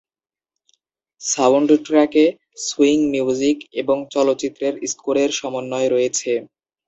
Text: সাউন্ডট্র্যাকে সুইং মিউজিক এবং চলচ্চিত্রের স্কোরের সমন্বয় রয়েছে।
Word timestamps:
সাউন্ডট্র্যাকে 1.21 2.23
সুইং 2.65 2.99
মিউজিক 3.13 3.57
এবং 3.81 3.97
চলচ্চিত্রের 4.13 4.73
স্কোরের 4.91 5.29
সমন্বয় 5.39 5.87
রয়েছে। 5.89 6.31